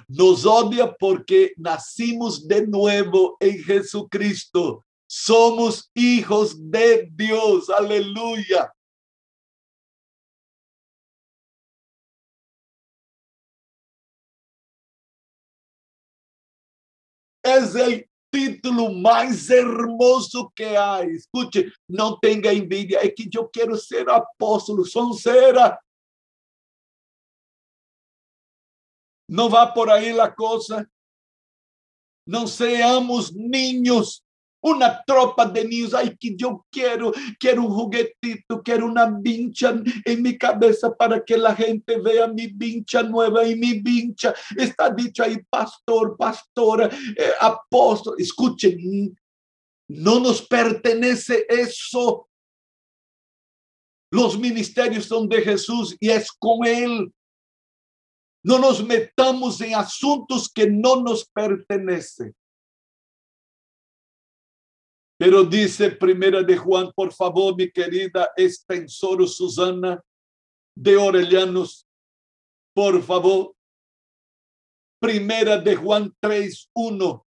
Nos 0.07 0.45
odia 0.45 0.93
porque 0.99 1.53
nacimos 1.57 2.47
de 2.47 2.67
nuevo 2.67 3.37
en 3.39 3.63
Jesucristo. 3.63 4.83
Somos 5.07 5.89
hijos 5.95 6.55
de 6.71 7.09
Dios. 7.11 7.69
Aleluya. 7.69 8.71
Es 17.43 17.75
el 17.75 18.09
título 18.31 18.91
mais 18.91 19.49
hermoso 19.49 20.51
que 20.55 20.75
há. 20.75 21.05
Escute, 21.05 21.71
não 21.87 22.19
tenha 22.19 22.53
envidia. 22.53 23.05
É 23.05 23.09
que 23.09 23.29
eu 23.33 23.47
quero 23.47 23.77
ser 23.77 24.09
apóstolo, 24.09 24.83
sonzeira. 24.83 25.79
Não 29.27 29.49
vá 29.49 29.67
por 29.67 29.89
aí 29.89 30.19
a 30.19 30.31
coisa. 30.31 30.89
Não 32.27 32.47
seamos 32.47 33.31
ninhos 33.31 34.25
una 34.65 35.03
tropa 35.05 35.45
de 35.45 35.63
niños, 35.63 35.93
ay, 35.93 36.17
que 36.17 36.35
yo 36.35 36.65
quiero, 36.71 37.13
quiero 37.39 37.61
un 37.61 37.69
juguetito, 37.69 38.63
quiero 38.63 38.87
una 38.87 39.05
vincha 39.05 39.79
en 40.03 40.21
mi 40.23 40.35
cabeza 40.39 40.91
para 40.91 41.23
que 41.23 41.37
la 41.37 41.55
gente 41.55 41.99
vea 41.99 42.27
mi 42.27 42.47
vincha 42.47 43.03
nueva 43.03 43.47
y 43.47 43.55
mi 43.55 43.79
vincha 43.79 44.33
está 44.57 44.89
dicho 44.89 45.21
ahí, 45.21 45.37
pastor, 45.51 46.17
pastora, 46.17 46.89
eh, 47.15 47.31
apóstol, 47.39 48.15
escuchen, 48.17 49.15
no 49.87 50.19
nos 50.19 50.41
pertenece 50.41 51.45
eso. 51.47 52.27
Los 54.11 54.39
ministerios 54.39 55.05
son 55.05 55.29
de 55.29 55.43
Jesús 55.43 55.95
y 55.99 56.09
es 56.09 56.31
con 56.31 56.65
Él. 56.65 57.13
No 58.45 58.59
nos 58.59 58.85
metamos 58.85 59.59
en 59.61 59.73
asuntos 59.73 60.47
que 60.47 60.69
no 60.69 61.01
nos 61.01 61.27
pertenecen. 61.27 62.31
Pero 65.17 65.43
dice 65.43 65.89
Primera 65.89 66.43
de 66.43 66.55
Juan, 66.55 66.91
por 66.95 67.11
favor, 67.11 67.55
mi 67.57 67.71
querida 67.71 68.29
extensora 68.37 69.25
Susana 69.25 69.99
de 70.77 70.95
Orelhanos, 70.95 71.87
por 72.75 73.01
favor. 73.01 73.55
Primera 75.01 75.57
de 75.57 75.75
Juan 75.75 76.13
3, 76.19 76.69
1. 76.75 77.25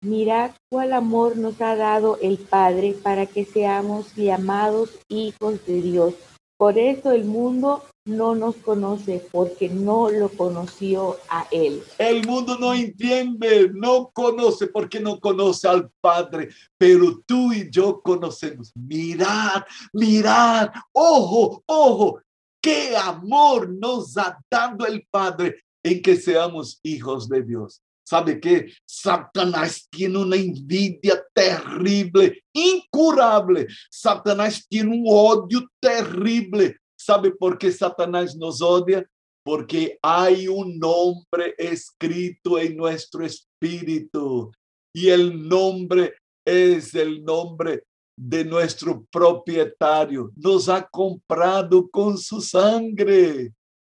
Mirad 0.00 0.52
cuál 0.70 0.94
amor 0.94 1.36
nos 1.36 1.60
ha 1.60 1.76
dado 1.76 2.18
el 2.22 2.38
Padre 2.38 2.94
para 2.94 3.26
que 3.26 3.44
seamos 3.44 4.14
llamados 4.14 4.98
hijos 5.08 5.66
de 5.66 5.82
Dios. 5.82 6.14
Por 6.56 6.78
eso 6.78 7.12
el 7.12 7.26
mundo 7.26 7.84
no 8.08 8.34
nos 8.34 8.56
conoce 8.56 9.24
porque 9.30 9.68
no 9.68 10.10
lo 10.10 10.28
conoció 10.30 11.16
a 11.28 11.46
Él. 11.50 11.82
El 11.98 12.26
mundo 12.26 12.58
no 12.58 12.72
entiende, 12.74 13.70
no 13.72 14.10
conoce 14.12 14.66
porque 14.66 14.98
no 14.98 15.20
conoce 15.20 15.68
al 15.68 15.90
Padre, 16.00 16.48
pero 16.76 17.20
tú 17.26 17.52
y 17.52 17.70
yo 17.70 18.00
conocemos. 18.00 18.72
Mirad, 18.74 19.62
mirad, 19.92 20.70
ojo, 20.92 21.62
ojo, 21.66 22.20
qué 22.60 22.96
amor 22.96 23.68
nos 23.68 24.16
ha 24.16 24.38
dado 24.50 24.86
el 24.86 25.06
Padre 25.10 25.62
en 25.82 26.02
que 26.02 26.16
seamos 26.16 26.80
hijos 26.82 27.28
de 27.28 27.42
Dios. 27.42 27.82
¿Sabe 28.08 28.40
qué? 28.40 28.72
Satanás 28.86 29.86
tiene 29.90 30.16
una 30.16 30.36
envidia 30.36 31.22
terrible, 31.34 32.42
incurable. 32.54 33.66
Satanás 33.90 34.66
tiene 34.66 34.96
un 34.96 35.04
odio 35.06 35.68
terrible. 35.78 36.78
¿Sabe 37.08 37.30
por 37.30 37.56
qué 37.56 37.72
Satanás 37.72 38.36
nos 38.36 38.60
odia? 38.60 39.02
Porque 39.42 39.98
hay 40.02 40.46
un 40.46 40.78
nombre 40.78 41.54
escrito 41.56 42.58
en 42.58 42.76
nuestro 42.76 43.24
espíritu 43.24 44.52
y 44.94 45.08
el 45.08 45.48
nombre 45.48 46.16
es 46.46 46.94
el 46.94 47.24
nombre 47.24 47.84
de 48.14 48.44
nuestro 48.44 49.06
propietario. 49.10 50.30
Nos 50.36 50.68
ha 50.68 50.86
comprado 50.86 51.88
con 51.88 52.18
su 52.18 52.42
sangre. 52.42 53.54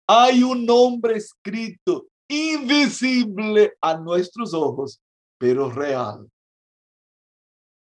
Hay 0.08 0.41
un 0.41 0.65
nombre 0.65 1.17
escrito 1.17 2.08
invisible 2.30 3.74
a 3.82 3.97
nuestros 3.97 4.54
ojos, 4.54 5.02
pero 5.38 5.69
real. 5.69 6.30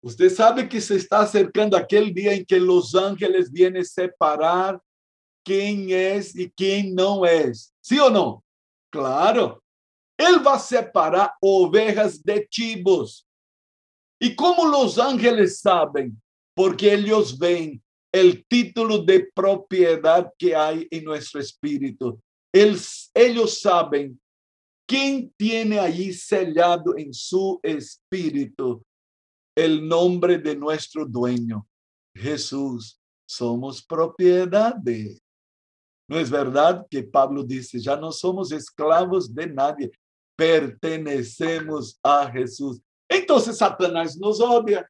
Usted 0.02 0.30
sabe 0.30 0.70
que 0.70 0.80
se 0.80 0.96
está 0.96 1.20
acercando 1.20 1.76
aquel 1.76 2.14
día 2.14 2.34
en 2.34 2.46
que 2.46 2.62
los 2.62 2.96
ángeles 2.96 3.52
vienen 3.52 3.82
a 3.82 3.86
separar 3.86 4.82
quién 5.48 5.90
es 5.90 6.36
y 6.36 6.50
quién 6.52 6.94
no 6.94 7.26
es. 7.26 7.74
¿Sí 7.80 7.98
o 8.00 8.10
no? 8.10 8.44
Claro. 8.92 9.64
Él 10.18 10.46
va 10.46 10.56
a 10.56 10.60
separar 10.60 11.32
ovejas 11.40 12.22
de 12.22 12.46
chivos. 12.50 13.26
¿Y 14.20 14.36
cómo 14.36 14.66
los 14.66 15.00
ángeles 15.00 15.62
saben? 15.62 16.22
Porque 16.54 16.94
ellos 16.94 17.38
ven 17.38 17.82
el 18.12 18.46
título 18.46 18.98
de 18.98 19.30
propiedad 19.34 20.30
que 20.38 20.54
hay 20.54 20.86
en 20.92 21.06
nuestro 21.06 21.40
espíritu. 21.40 22.20
ellos 22.52 23.62
saben 23.62 24.20
¿Quién 24.86 25.34
tiene 25.38 25.80
allí 25.80 26.14
sellado 26.14 26.98
en 26.98 27.14
su 27.14 27.60
espíritu 27.62 28.82
el 29.56 29.86
nombre 29.86 30.38
de 30.38 30.56
nuestro 30.56 31.06
dueño? 31.06 31.68
Jesús. 32.14 33.00
Somos 33.30 33.86
propiedad 33.86 34.74
de 34.74 35.20
¿No 36.10 36.18
es 36.18 36.30
verdad 36.30 36.86
que 36.90 37.04
Pablo 37.04 37.44
dice, 37.44 37.80
ya 37.80 37.96
no 37.98 38.12
somos 38.12 38.52
esclavos 38.52 39.34
de 39.34 39.48
nadie, 39.48 39.92
pertenecemos 40.38 42.00
a 42.02 42.32
Jesús? 42.32 42.80
Entonces 43.10 43.58
Satanás 43.58 44.18
nos 44.18 44.40
odia. 44.40 44.90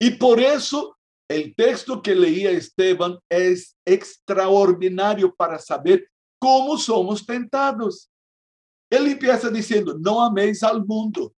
Y 0.00 0.10
por 0.10 0.38
eso 0.40 0.96
el 1.28 1.54
texto 1.54 2.00
que 2.00 2.14
leía 2.14 2.50
Esteban 2.50 3.18
es 3.28 3.76
extraordinario 3.84 5.34
para 5.34 5.58
saber 5.58 6.08
como 6.40 6.78
somos 6.78 7.24
tentados. 7.24 8.10
Ele 8.90 9.12
empieza 9.12 9.50
dizendo: 9.50 9.98
não 9.98 10.20
ameis 10.20 10.62
al 10.62 10.84
mundo, 10.84 11.34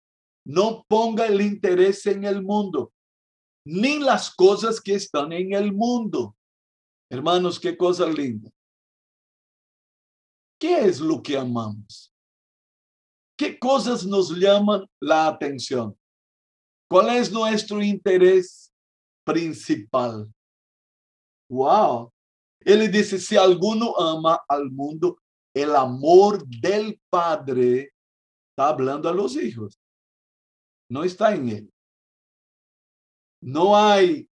não 0.46 0.84
ponga 0.88 1.26
el 1.26 1.40
interés 1.40 2.06
en 2.06 2.24
el 2.24 2.42
mundo, 2.42 2.92
ni 3.66 3.98
las 3.98 4.32
cosas 4.32 4.80
que 4.80 4.94
están 4.94 5.32
en 5.32 5.54
el 5.54 5.72
mundo. 5.72 6.36
Hermanos, 7.10 7.58
qué 7.58 7.76
cosa 7.76 8.06
linda. 8.06 8.48
¿Qué 10.60 10.84
es 10.84 11.00
lo 11.00 11.20
que 11.20 11.36
amamos? 11.36 12.14
¿Qué 13.36 13.58
cosas 13.58 14.06
nos 14.06 14.30
llaman 14.30 14.86
la 15.00 15.26
atención? 15.26 15.98
¿Cuál 16.88 17.16
es 17.16 17.32
nuestro 17.32 17.82
interés 17.82 18.72
principal? 19.24 20.32
Wow, 21.50 22.12
Ele 22.60 22.88
disse: 22.88 23.18
se 23.18 23.36
alguno 23.36 23.96
ama 23.96 24.38
al 24.46 24.70
mundo, 24.70 25.18
el 25.54 25.74
amor 25.74 26.46
del 26.46 27.00
Padre 27.10 27.92
está 28.50 28.68
hablando 28.68 29.08
a 29.08 29.14
los 29.14 29.34
hijos. 29.36 29.80
No 30.88 31.02
está 31.02 31.34
en 31.34 31.48
él. 31.48 31.74
No 33.42 33.76
hay 33.76 34.29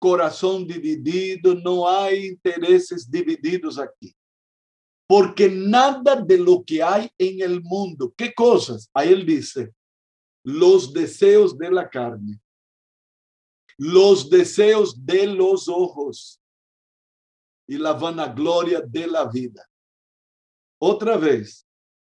corazón 0.00 0.66
dividido, 0.66 1.54
no 1.54 1.88
hay 1.88 2.26
intereses 2.26 3.08
divididos 3.08 3.78
aquí. 3.78 4.12
Porque 5.06 5.48
nada 5.48 6.16
de 6.16 6.38
lo 6.38 6.64
que 6.64 6.82
hay 6.82 7.08
en 7.18 7.40
el 7.40 7.62
mundo, 7.62 8.12
¿qué 8.16 8.32
cosas? 8.34 8.90
Ahí 8.92 9.12
él 9.12 9.24
dice, 9.24 9.72
los 10.42 10.92
deseos 10.92 11.56
de 11.56 11.70
la 11.70 11.88
carne, 11.88 12.40
los 13.76 14.28
deseos 14.28 14.94
de 15.06 15.26
los 15.28 15.68
ojos, 15.68 16.40
y 17.70 17.78
la 17.78 17.92
vanagloria 17.92 18.80
de 18.80 19.06
la 19.06 19.26
vida. 19.26 19.64
Otra 20.82 21.16
vez, 21.16 21.64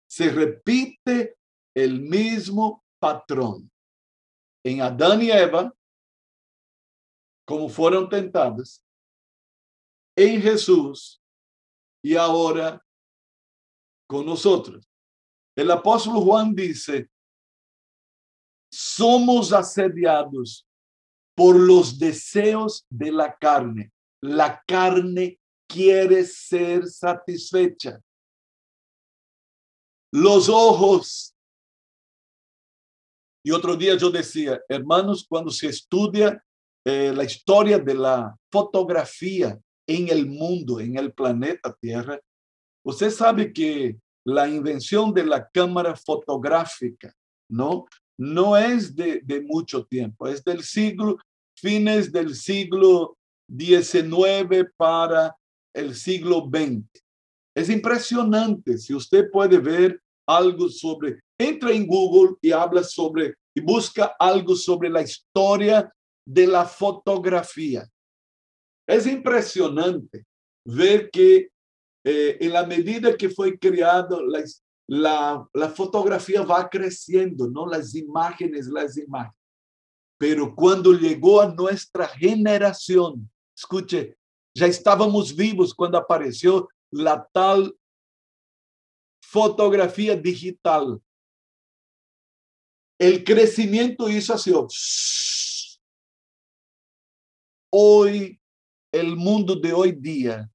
se 0.10 0.30
repite 0.30 1.36
el 1.76 2.00
mismo 2.00 2.82
patrón. 2.98 3.70
En 4.64 4.82
Adán 4.82 5.22
y 5.22 5.32
Eva 5.32 5.76
como 7.50 7.68
fueron 7.68 8.08
tentadas 8.08 8.86
en 10.16 10.40
Jesús 10.40 11.20
y 12.00 12.16
ahora 12.16 12.80
con 14.08 14.24
nosotros. 14.24 14.88
El 15.58 15.72
apóstol 15.72 16.18
Juan 16.24 16.54
dice, 16.54 17.10
somos 18.72 19.52
asediados 19.52 20.68
por 21.36 21.60
los 21.60 21.98
deseos 21.98 22.86
de 22.88 23.12
la 23.12 23.36
carne. 23.36 23.92
La 24.22 24.64
carne 24.68 25.40
quiere 25.68 26.26
ser 26.26 26.86
satisfecha. 26.86 28.00
Los 30.14 30.48
ojos. 30.50 31.36
Y 33.44 33.50
otro 33.50 33.76
día 33.76 33.98
yo 33.98 34.12
decía, 34.12 34.62
hermanos, 34.70 35.26
cuando 35.28 35.50
se 35.50 35.66
estudia 35.66 36.46
eh, 36.86 37.12
la 37.14 37.24
historia 37.24 37.78
de 37.80 37.94
la 37.94 38.36
fotografía 38.52 39.60
en 39.88 40.08
el 40.10 40.28
mundo, 40.28 40.80
en 40.80 40.98
el 40.98 41.12
planeta 41.12 41.76
Tierra, 41.80 42.20
usted 42.84 43.10
sabe 43.10 43.52
que 43.52 43.98
la 44.26 44.48
invención 44.48 45.14
de 45.14 45.26
la 45.26 45.48
cámara 45.50 45.96
fotográfica, 45.96 47.14
¿no? 47.50 47.86
No 48.18 48.58
es 48.58 48.96
de, 48.96 49.24
mucho 49.48 49.86
tiempo, 49.86 50.28
es 50.28 50.44
del 50.44 50.64
siglo, 50.64 51.18
fines 51.56 52.12
del 52.12 52.36
siglo 52.36 53.18
XIX 53.48 54.70
para 54.78 55.36
el 55.74 55.96
siglo 55.96 56.50
XX. 56.52 56.86
Es 57.56 57.70
impresionante 57.70 58.78
si 58.78 58.94
usted 58.94 59.30
puede 59.32 59.58
ver 59.58 60.02
algo 60.28 60.70
sobre, 60.70 61.22
entra 61.40 61.72
en 61.72 61.88
Google 61.88 62.36
y 62.42 62.52
habla 62.52 62.84
sobre, 62.84 63.36
y 63.56 63.62
busca 63.62 64.16
algo 64.20 64.56
sobre 64.56 64.90
la 64.90 65.02
historia 65.02 65.92
de 66.26 66.48
la 66.48 66.66
fotografía. 66.66 67.88
Es 68.88 69.06
impresionante 69.06 70.26
ver 70.66 71.10
que 71.10 71.50
eh, 72.04 72.38
en 72.40 72.54
la 72.54 72.66
medida 72.66 73.16
que 73.16 73.30
fue 73.30 73.58
creado, 73.58 74.22
la, 74.26 74.44
la, 75.54 75.70
fotografía 75.70 76.42
va 76.42 76.70
creciendo, 76.70 77.48
¿no? 77.50 77.68
Las 77.68 77.94
imágenes, 77.94 78.68
las 78.68 78.98
imágenes. 78.98 79.36
Pero 80.18 80.54
cuando 80.56 80.94
llegó 80.94 81.42
a 81.42 81.54
nuestra 81.54 82.08
generación, 82.08 83.30
escuche, 83.56 84.18
ya 84.54 84.66
estábamos 84.66 85.36
vivos 85.36 85.74
cuando 85.74 85.98
apareció 85.98 86.70
la 86.92 87.28
tal 87.32 87.76
fotografía 89.22 90.16
digital. 90.16 91.00
El 93.00 93.24
crecimiento 93.24 94.10
hizo 94.10 94.34
así. 94.34 94.52
Hoy, 97.72 98.40
el 98.92 99.16
mundo 99.16 99.56
de 99.56 99.74
hoy 99.74 99.92
día 99.92 100.50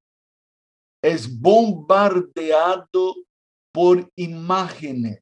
es 1.03 1.41
bombardeado 1.41 3.15
por 3.73 4.11
imágenes. 4.17 5.21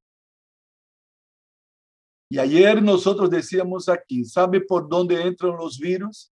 Y 2.31 2.39
ayer 2.39 2.83
nosotros 2.83 3.29
decíamos 3.29 3.89
aquí, 3.89 4.25
¿sabe 4.25 4.61
por 4.61 4.89
dónde 4.89 5.21
entran 5.21 5.57
los 5.57 5.79
virus? 5.79 6.33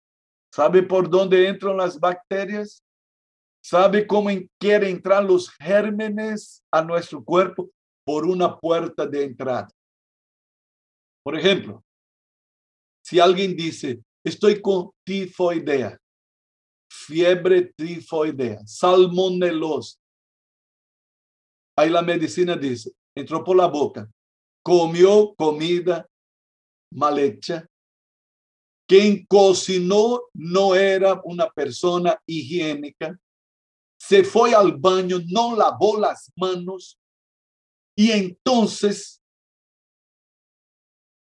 ¿Sabe 0.53 0.83
por 0.83 1.09
dónde 1.09 1.49
entran 1.49 1.77
las 1.77 1.99
bacterias? 1.99 2.83
¿Sabe 3.63 4.07
cómo 4.07 4.29
quieren 4.59 4.97
entrar 4.97 5.25
los 5.25 5.51
gérmenes 5.51 6.63
a 6.71 6.83
nuestro 6.83 7.25
cuerpo? 7.25 7.71
Por 8.05 8.27
una 8.27 8.59
puerta 8.59 9.07
de 9.07 9.25
entrada. 9.25 9.69
Por 11.23 11.37
ejemplo, 11.37 11.83
si 13.03 13.19
alguien 13.19 13.57
dice, 13.57 14.03
estoy 14.27 14.61
con 14.61 14.91
tifoidea, 15.05 15.97
fiebre 16.91 17.73
tifoidea, 17.77 18.67
salmonelosa, 18.67 19.99
ahí 21.79 21.91
la 21.91 22.03
medicina 22.03 22.57
dice, 22.57 22.91
entró 23.15 23.45
por 23.45 23.57
la 23.57 23.67
boca, 23.67 24.11
comió 24.65 25.33
comida 25.37 26.09
mal 26.93 27.19
hecha. 27.19 27.67
Quien 28.89 29.27
cocinó 29.27 30.23
no 30.35 30.75
era 30.75 31.21
una 31.25 31.49
persona 31.51 32.21
higiénica. 32.27 33.19
Se 33.99 34.23
fue 34.23 34.55
al 34.55 34.77
baño, 34.77 35.19
no 35.27 35.57
lavó 35.57 35.99
las 35.99 36.33
manos 36.37 36.99
y 37.97 38.13
entonces 38.13 39.21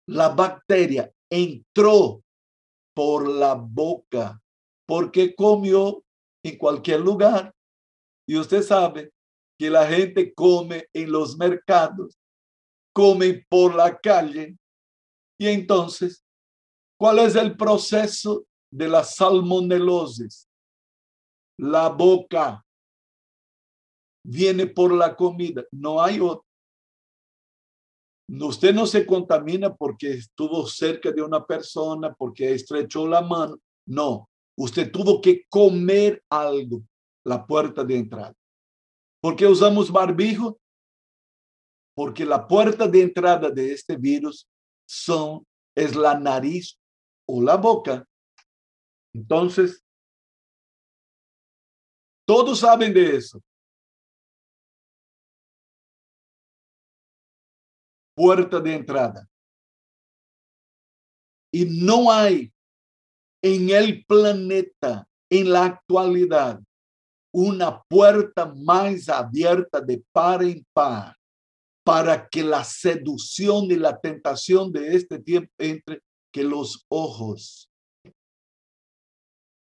la 0.06 0.28
bacteria 0.28 1.12
entró 1.28 2.22
por 3.00 3.26
la 3.26 3.54
boca 3.54 4.38
porque 4.86 5.34
comió 5.34 6.04
en 6.44 6.58
cualquier 6.58 7.00
lugar. 7.00 7.54
Y 8.28 8.36
usted 8.36 8.60
sabe 8.60 9.10
que 9.58 9.70
la 9.70 9.86
gente 9.86 10.34
come 10.34 10.86
en 10.92 11.10
los 11.10 11.38
mercados 11.38 12.18
comen 12.92 13.42
por 13.48 13.74
la 13.74 13.98
calle. 13.98 14.54
Y 15.38 15.46
entonces, 15.48 16.22
¿cuál 16.98 17.20
es 17.20 17.36
el 17.36 17.56
proceso 17.56 18.44
de 18.70 18.86
la 18.86 19.02
salmonelosis? 19.02 20.46
La 21.58 21.88
boca 21.88 22.62
viene 24.22 24.66
por 24.66 24.92
la 24.92 25.16
comida, 25.16 25.64
no 25.72 26.02
hay 26.02 26.20
otro. 26.20 26.44
Usted 28.30 28.74
no 28.74 28.86
se 28.86 29.04
contamina 29.04 29.74
porque 29.74 30.12
estuvo 30.12 30.66
cerca 30.66 31.10
de 31.10 31.22
una 31.22 31.44
persona, 31.44 32.14
porque 32.14 32.54
estrechó 32.54 33.06
la 33.06 33.22
mano. 33.22 33.58
No, 33.86 34.28
usted 34.56 34.90
tuvo 34.90 35.20
que 35.20 35.44
comer 35.48 36.22
algo, 36.30 36.82
la 37.24 37.44
puerta 37.44 37.82
de 37.82 37.96
entrada. 37.96 38.34
¿Por 39.20 39.36
qué 39.36 39.46
usamos 39.46 39.90
barbijo? 39.90 40.60
porque 42.00 42.24
la 42.24 42.48
puerta 42.48 42.88
de 42.88 43.02
entrada 43.02 43.50
de 43.50 43.72
este 43.72 43.94
virus 43.94 44.48
son, 44.88 45.46
es 45.76 45.94
la 45.94 46.18
nariz 46.18 46.78
o 47.26 47.42
la 47.42 47.56
boca. 47.56 48.06
Entonces, 49.12 49.84
todos 52.26 52.60
saben 52.60 52.94
de 52.94 53.16
eso. 53.16 53.42
Puerta 58.20 58.60
de 58.60 58.74
entrada. 58.74 59.26
Y 61.50 61.64
no 61.64 62.12
hay 62.12 62.52
en 63.42 63.70
el 63.70 64.04
planeta, 64.04 65.08
en 65.30 65.50
la 65.50 65.64
actualidad, 65.64 66.60
una 67.32 67.82
puerta 67.84 68.44
más 68.44 69.08
abierta 69.08 69.80
de 69.80 70.04
par 70.12 70.42
en 70.42 70.62
par 70.74 71.16
para 71.82 72.28
que 72.28 72.42
la 72.42 72.62
seducción 72.62 73.64
y 73.70 73.76
la 73.76 73.98
tentación 73.98 74.70
de 74.70 74.94
este 74.94 75.18
tiempo 75.18 75.50
entre 75.56 76.02
que 76.30 76.44
los 76.44 76.84
ojos. 76.90 77.70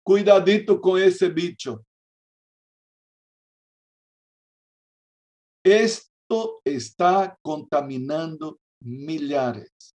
Cuidadito 0.04 0.80
con 0.80 1.00
ese 1.00 1.28
bicho. 1.28 1.86
Está 6.64 7.36
contaminando 7.42 8.60
millares. 8.80 9.96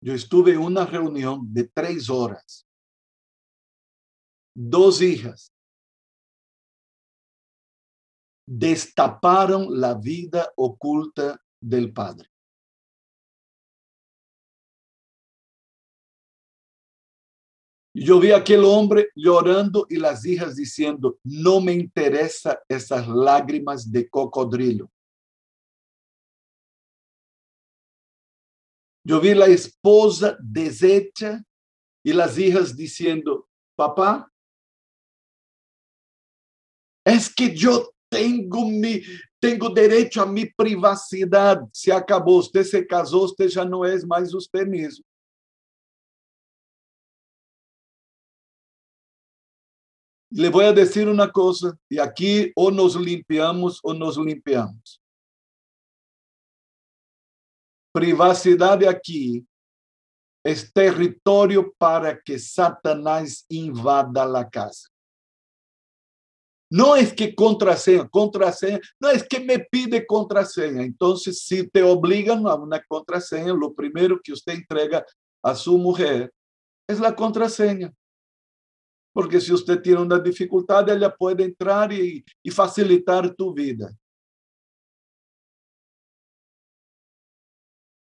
Yo 0.00 0.14
estuve 0.14 0.52
en 0.52 0.60
una 0.60 0.86
reunión 0.86 1.52
de 1.52 1.68
tres 1.68 2.08
horas. 2.08 2.66
Dos 4.54 5.02
hijas 5.02 5.52
destaparon 8.48 9.80
la 9.80 9.94
vida 9.94 10.52
oculta 10.56 11.42
del 11.60 11.92
padre. 11.92 12.30
Yo 17.98 18.20
vi 18.20 18.30
a 18.30 18.36
aquel 18.36 18.62
hombre 18.62 19.08
llorando 19.14 19.86
y 19.88 19.96
las 19.96 20.26
hijas 20.26 20.54
diciendo, 20.54 21.18
no 21.24 21.62
me 21.62 21.72
interesa 21.72 22.60
esas 22.68 23.08
lágrimas 23.08 23.90
de 23.90 24.06
cocodrilo. 24.06 24.92
Yo 29.02 29.18
vi 29.18 29.32
la 29.34 29.46
esposa 29.46 30.36
deshecha 30.38 31.42
y 32.04 32.12
las 32.12 32.36
hijas 32.38 32.76
diciendo, 32.76 33.48
papá, 33.74 34.30
es 37.02 37.34
que 37.34 37.56
yo 37.56 37.94
tengo 38.10 38.68
mi, 38.68 39.00
tengo 39.40 39.70
derecho 39.70 40.20
a 40.20 40.26
mi 40.26 40.44
privacidad. 40.44 41.62
Se 41.72 41.90
acabó, 41.90 42.36
usted 42.36 42.64
se 42.64 42.86
casó, 42.86 43.22
usted 43.22 43.48
ya 43.48 43.64
no 43.64 43.86
es 43.86 44.04
más 44.04 44.34
usted 44.34 44.66
mismo. 44.66 45.02
Le 50.36 50.50
voy 50.50 50.66
a 50.66 50.72
decir 50.72 51.08
una 51.08 51.32
cosa, 51.32 51.74
y 51.88 51.98
aquí 51.98 52.52
o 52.54 52.70
nos 52.70 52.94
limpiamos 52.94 53.80
o 53.82 53.94
nos 53.94 54.18
limpiamos. 54.18 55.00
Privacidad 57.90 58.84
aquí 58.86 59.46
es 60.44 60.70
territorio 60.70 61.72
para 61.78 62.20
que 62.20 62.38
Satanás 62.38 63.46
invada 63.48 64.26
la 64.26 64.46
casa. 64.46 64.90
No 66.70 66.96
es 66.96 67.14
que 67.14 67.34
contraseña, 67.34 68.06
contraseña, 68.06 68.78
no 69.00 69.08
es 69.08 69.26
que 69.26 69.40
me 69.40 69.58
pide 69.60 70.06
contraseña. 70.06 70.82
Entonces, 70.82 71.44
si 71.44 71.66
te 71.66 71.82
obligan 71.82 72.46
a 72.46 72.56
una 72.56 72.84
contraseña, 72.86 73.54
lo 73.54 73.72
primero 73.72 74.20
que 74.22 74.32
usted 74.32 74.52
entrega 74.52 75.02
a 75.42 75.54
su 75.54 75.78
mujer 75.78 76.30
es 76.86 77.00
la 77.00 77.16
contraseña. 77.16 77.90
Porque 79.16 79.40
si 79.40 79.50
usted 79.50 79.80
tiene 79.80 80.02
una 80.02 80.18
dificultad, 80.18 80.86
ella 80.90 81.08
puede 81.08 81.42
entrar 81.42 81.90
y, 81.90 82.22
y 82.42 82.50
facilitar 82.50 83.34
tu 83.34 83.54
vida. 83.54 83.88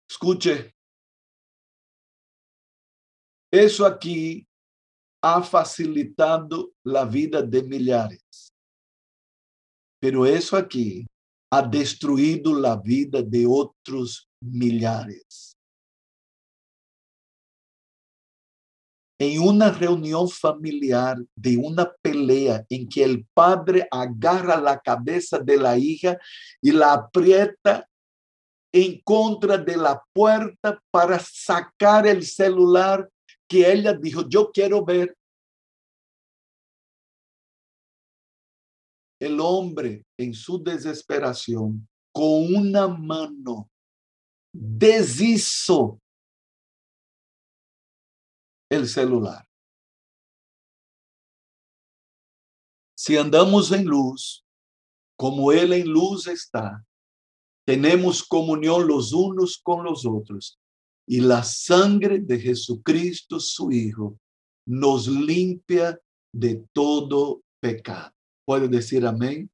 Escuche. 0.10 0.76
Eso 3.50 3.86
aquí 3.86 4.46
ha 5.24 5.41
facilitado 5.41 6.74
la 6.84 7.06
vida 7.06 7.41
de 7.41 7.63
millares. 7.63 8.50
Pero 10.02 10.26
eso 10.26 10.58
aquí 10.58 11.08
ha 11.54 11.62
destruído 11.62 12.54
la 12.54 12.76
vida 12.76 13.22
de 13.22 13.46
otros 13.48 14.28
millares. 14.41 15.57
En 19.19 19.41
una 19.41 19.71
reunión 19.71 20.30
familiar 20.30 21.17
de 21.36 21.58
una 21.58 21.91
pelea 22.01 22.63
en 22.69 22.88
que 22.88 23.03
el 23.03 23.25
padre 23.34 23.88
agarra 23.89 24.62
la 24.62 24.80
cabeza 24.80 25.39
de 25.39 25.58
la 25.58 25.77
hija 25.77 26.19
y 26.62 26.71
la 26.71 26.93
aprieta 26.93 27.88
en 28.71 29.01
contra 29.01 29.58
de 29.58 29.75
la 29.75 30.03
puerta 30.13 30.80
para 30.91 31.17
sacar 31.19 32.06
el 32.06 32.23
celular 32.23 33.10
que 33.47 33.71
ella 33.71 33.93
dijo, 33.93 34.27
yo 34.27 34.51
quiero 34.51 34.86
ver. 34.86 35.15
El 39.19 39.39
hombre 39.39 40.03
en 40.15 40.34
su 40.34 40.62
desesperación, 40.62 41.88
con 42.12 42.56
una 42.56 42.88
mano, 42.88 43.67
deshizo 44.53 45.99
el 48.69 48.88
celular. 48.88 49.45
Si 52.95 53.15
andamos 53.15 53.71
en 53.71 53.86
luz, 53.86 54.43
como 55.15 55.51
Él 55.51 55.73
en 55.73 55.88
luz 55.88 56.27
está, 56.27 56.86
tenemos 57.65 58.23
comunión 58.23 58.88
los 58.88 59.13
unos 59.13 59.58
con 59.58 59.84
los 59.84 60.06
otros 60.06 60.60
y 61.08 61.21
la 61.21 61.43
sangre 61.43 62.19
de 62.19 62.39
Jesucristo, 62.39 63.39
su 63.39 63.71
Hijo, 63.71 64.19
nos 64.65 65.08
limpia 65.08 65.99
de 66.34 66.65
todo 66.73 67.41
pecado. 67.62 68.12
¿Puede 68.45 68.67
decir 68.67 69.06
amén? 69.06 69.49